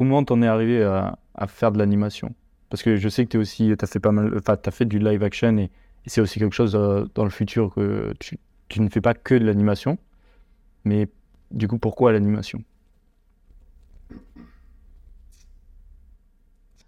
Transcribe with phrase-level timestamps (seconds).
[0.00, 2.34] comment t'en es arrivé à, faire de l'animation?
[2.70, 4.98] Parce que je sais que tu aussi, as fait pas mal, enfin, as fait du
[4.98, 5.70] live action et,
[6.06, 8.38] c'est aussi quelque chose euh, dans le futur que tu,
[8.80, 9.98] ne fais pas que de l'animation.
[10.84, 11.10] Mais
[11.50, 12.64] du coup, pourquoi l'animation?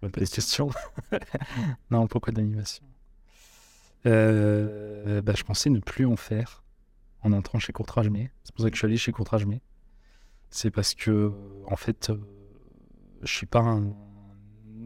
[0.00, 0.70] Pas des questions.
[1.90, 2.84] non, pourquoi de l'animation?
[4.06, 6.62] Euh, bah, Je pensais ne plus en faire
[7.22, 8.08] en entrant chez Courtrage.
[8.44, 9.48] C'est pour ça que je suis allé chez Courtrage.
[10.50, 11.32] C'est parce que,
[11.66, 12.16] en fait, euh,
[13.22, 13.92] je suis pas un,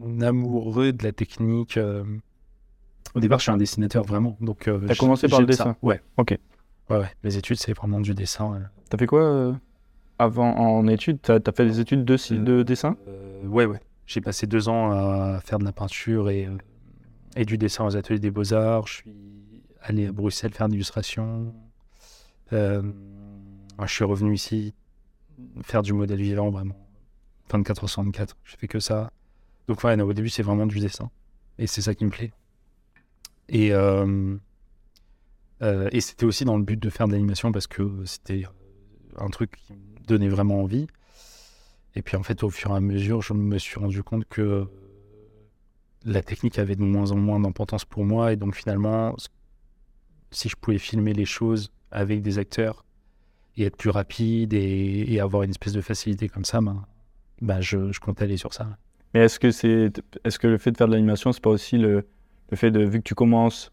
[0.05, 1.77] un amoureux de la technique.
[1.77, 2.03] euh.
[3.13, 4.35] Au départ, je suis un dessinateur vraiment.
[4.41, 5.63] Donc, euh, T'as commencé par le j'aime ça.
[5.65, 6.01] dessin Ouais.
[6.17, 6.37] Ok.
[6.89, 7.11] Ouais, ouais.
[7.23, 8.53] Les études, c'est vraiment du dessin.
[8.55, 8.59] euh.
[8.89, 9.53] T'as fait quoi euh,
[10.19, 11.19] avant en études?
[11.21, 12.97] T'as as fait des études de, dessin?
[13.07, 13.79] Euh, ouais, ouais.
[14.05, 16.47] J'ai passé deux ans à faire de la peinture et,
[17.35, 18.85] et du dessin aux ateliers des beaux-arts.
[18.87, 19.15] Je suis
[19.81, 21.53] allé à Bruxelles faire de l'illustration.
[22.51, 22.83] Je
[23.87, 24.73] suis revenu ici
[25.63, 26.75] faire du modèle vivant, vraiment.
[27.49, 28.35] 24 64.
[28.43, 29.11] Je fais que ça.
[29.67, 31.09] Donc, ouais, au début, c'est vraiment du dessin.
[31.57, 32.31] Et c'est ça qui me plaît.
[33.49, 34.37] Et, euh,
[35.61, 38.43] euh, et c'était aussi dans le but de faire de l'animation parce que c'était
[39.17, 40.87] un truc qui me donnait vraiment envie.
[41.95, 44.67] Et puis en fait, au fur et à mesure, je me suis rendu compte que
[46.03, 48.33] la technique avait de moins en moins d'importance pour moi.
[48.33, 49.15] Et donc finalement,
[50.31, 52.83] si je pouvais filmer les choses avec des acteurs
[53.55, 56.85] et être plus rapide et, et avoir une espèce de facilité comme ça, ben,
[57.41, 58.67] ben je, je comptais aller sur ça.
[59.13, 59.91] Mais est-ce que c'est,
[60.23, 62.05] est-ce que le fait de faire de l'animation, c'est pas aussi le,
[62.49, 63.71] le fait de, vu que tu commences,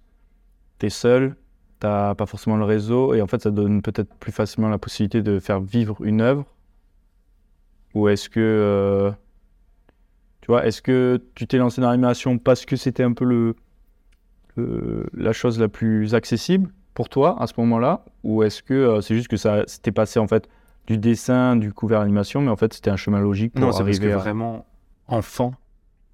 [0.79, 1.37] t'es seul,
[1.81, 5.23] t'as pas forcément le réseau, et en fait, ça donne peut-être plus facilement la possibilité
[5.23, 6.47] de faire vivre une œuvre?
[7.95, 9.11] Ou est-ce que, euh,
[10.41, 13.57] tu vois, est-ce que tu t'es lancé dans l'animation parce que c'était un peu le,
[15.13, 19.15] la chose la plus accessible pour toi à ce moment-là, ou est-ce que euh, c'est
[19.15, 20.49] juste que ça s'était passé en fait
[20.87, 23.73] du dessin, du coup vers l'animation, mais en fait c'était un chemin logique pour Non,
[23.73, 24.19] c'est parce que arriver à...
[24.19, 24.67] vraiment,
[25.07, 25.55] enfant,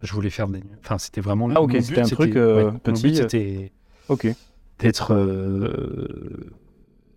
[0.02, 0.62] je voulais faire des...
[0.84, 1.48] Enfin, c'était vraiment...
[1.55, 3.22] Ah, ok, c'était un truc, euh, ouais, mon petit, but, euh.
[3.22, 3.72] c'était
[4.08, 4.28] Ok.
[4.78, 5.12] d'être...
[5.14, 6.50] euh,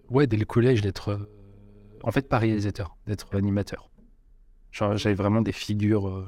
[0.09, 1.09] Ouais, dès le collège, d'être...
[1.09, 1.29] euh,
[2.03, 3.89] En fait, pas réalisateur, d'être animateur.
[4.71, 6.07] Genre, j'avais vraiment des figures...
[6.07, 6.25] euh,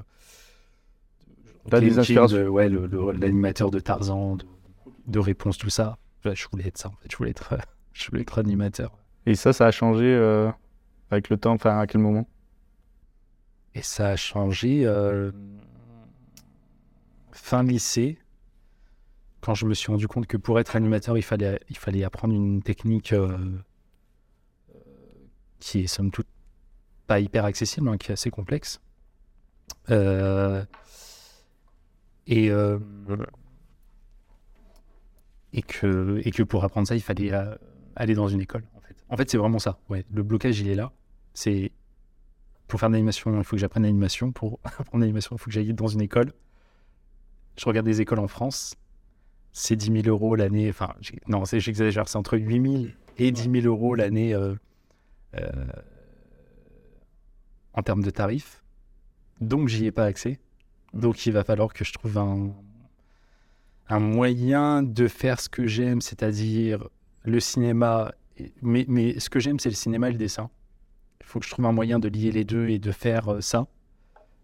[1.69, 2.37] T'as des inspirations.
[2.37, 4.45] de- Ouais, l'animateur de Tarzan, de,
[5.07, 5.97] de réponse, tout ça.
[6.25, 7.11] Je voulais être ça, en fait.
[7.11, 7.55] Je voulais être,
[7.93, 8.91] je voulais être animateur.
[9.25, 10.05] Et ça, ça a changé
[11.13, 12.27] avec le temps, à quel moment?
[13.75, 15.31] Et ça a changé euh,
[17.31, 18.19] fin lycée,
[19.41, 22.35] quand je me suis rendu compte que pour être animateur, il fallait, il fallait apprendre
[22.35, 23.35] une technique euh,
[24.75, 24.79] euh,
[25.59, 26.27] qui est somme toute
[27.07, 28.79] pas hyper accessible, hein, qui est assez complexe.
[29.89, 32.49] Et,
[35.51, 37.33] et, que, et que pour apprendre ça, il fallait
[37.95, 38.63] aller dans une école.
[38.75, 39.77] En fait, en fait c'est vraiment ça.
[39.89, 40.93] Ouais, le blocage, il est là.
[41.33, 41.71] C'est
[42.67, 44.31] pour faire de l'animation, il faut que j'apprenne l'animation.
[44.31, 46.33] Pour apprendre l'animation, il faut que j'aille dans une école.
[47.57, 48.75] Je regarde des écoles en France.
[49.51, 50.69] C'est 10 000 euros l'année.
[50.69, 50.95] Enfin,
[51.27, 52.07] non, j'exagère.
[52.07, 52.85] C'est entre 8 000
[53.17, 54.55] et 10 000 euros l'année euh,
[55.35, 55.51] euh,
[57.73, 58.63] en termes de tarifs.
[59.39, 60.39] Donc, j'y ai pas accès.
[60.93, 62.53] Donc, il va falloir que je trouve un,
[63.87, 66.87] un moyen de faire ce que j'aime, c'est-à-dire
[67.23, 68.13] le cinéma.
[68.63, 70.49] Mais, mais ce que j'aime, c'est le cinéma et le dessin.
[71.23, 73.41] Il faut que je trouve un moyen de lier les deux et de faire euh,
[73.41, 73.65] ça.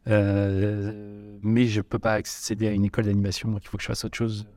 [0.07, 3.87] Euh, mais je peux pas accéder à une école d'animation, donc il faut que je
[3.89, 4.47] fasse autre chose.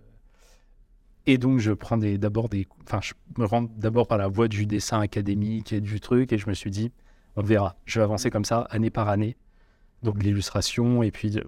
[1.27, 4.67] Et donc je prends d'abord des, enfin je me rends d'abord par la voie du
[4.67, 6.91] dessin académique et du truc, et je me suis dit,
[7.37, 9.37] on verra, je vais avancer comme ça, année par année.
[10.03, 11.45] Donc l'illustration et puis de-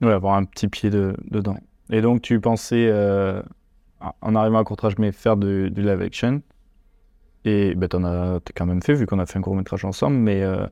[0.00, 1.56] Ouais, avoir un petit pied de- dedans.
[1.90, 3.40] Et donc, tu pensais, euh,
[4.20, 6.42] en arrivant à courtrage, mais faire du live action.
[7.44, 9.84] Et ben, t'en as t'as quand même fait, vu qu'on a fait un court métrage
[9.84, 10.16] ensemble.
[10.16, 10.66] Mais, euh,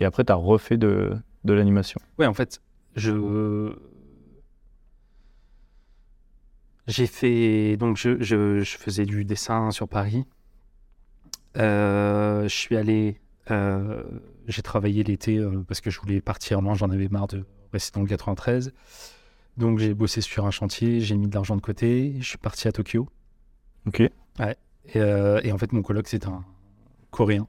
[0.00, 2.00] et après, tu as refait de, de l'animation.
[2.18, 2.60] Ouais, en fait,
[2.96, 3.74] je.
[6.86, 7.76] J'ai fait.
[7.76, 10.24] Donc, je, je, je faisais du dessin sur Paris.
[11.56, 13.20] Euh, je suis allé.
[13.50, 14.02] euh,
[14.48, 18.02] j'ai travaillé l'été parce que je voulais partir loin, j'en avais marre de rester dans
[18.02, 18.72] le 93.
[19.56, 22.68] Donc, j'ai bossé sur un chantier, j'ai mis de l'argent de côté, je suis parti
[22.68, 23.08] à Tokyo.
[23.86, 24.02] Ok.
[24.86, 26.44] Et, euh, et en fait, mon coloc, c'est un
[27.10, 27.46] Coréen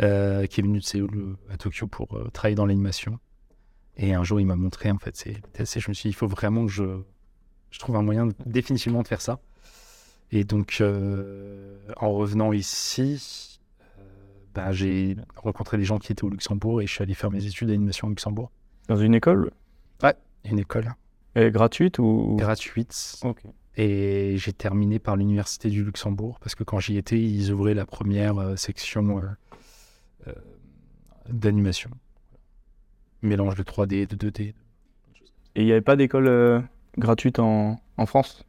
[0.00, 3.18] euh, qui est venu de Séoul euh, à Tokyo pour euh, travailler dans l'animation.
[3.96, 6.16] Et un jour, il m'a montré, en fait, c'est c'est- je me suis dit, il
[6.16, 7.00] faut vraiment que je,
[7.70, 9.38] je trouve un moyen de- définitivement de faire ça.
[10.30, 10.82] Et donc,
[12.00, 13.60] en revenant ici,
[14.54, 17.44] bah, j'ai rencontré des gens qui étaient au Luxembourg et je suis allé faire mes
[17.46, 18.50] études d'animation au Luxembourg.
[18.88, 19.50] Dans une école?
[20.44, 20.94] Une école
[21.34, 23.18] est gratuite ou gratuite.
[23.24, 23.42] Ok.
[23.76, 27.86] Et j'ai terminé par l'Université du Luxembourg parce que quand j'y étais, ils ouvraient la
[27.86, 29.22] première euh, section euh,
[30.28, 30.32] euh,
[31.30, 31.90] d'animation.
[33.22, 34.54] mélange de 3D, de 2D.
[35.54, 36.60] Et il n'y avait pas d'école euh,
[36.98, 38.44] gratuite en, en France?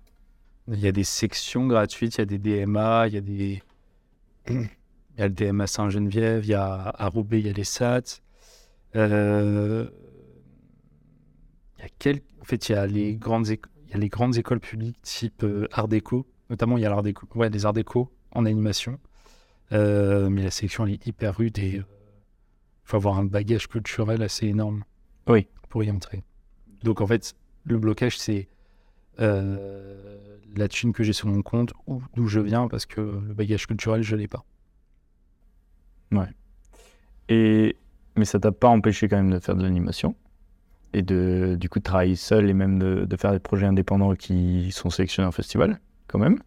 [0.69, 3.63] Il y a des sections gratuites, il y a des DMA, il y a des.
[5.15, 7.63] Il y a le DMA Saint-Geneviève, il y a à Roubaix, il y a les
[7.63, 8.21] SAT.
[8.95, 8.99] Il
[11.79, 12.23] y a quelques...
[12.41, 15.01] En fait, il y a les grandes, éco- il y a les grandes écoles publiques
[15.01, 16.25] type euh, Art déco.
[16.49, 17.27] Notamment, il y a l'Art déco.
[17.35, 18.99] Ouais, les Arts déco en animation.
[19.71, 21.85] Euh, mais la section, elle est hyper rude et il
[22.83, 24.83] faut avoir un bagage culturel assez énorme
[25.27, 25.47] Oui.
[25.69, 26.23] pour y entrer.
[26.83, 28.49] Donc, en fait, le blocage, c'est
[29.19, 33.33] euh, la thune que j'ai sur mon compte ou d'où je viens parce que le
[33.33, 34.45] bagage culturel, je l'ai pas.
[37.29, 37.77] Et,
[38.15, 40.15] mais ça t'a pas empêché quand même de faire de l'animation?
[40.93, 44.15] Et de du coup de travailler seul et même de, de faire des projets indépendants
[44.15, 46.39] qui sont sélectionnés en festival quand même.